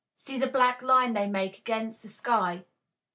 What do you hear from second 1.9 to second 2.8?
the sky.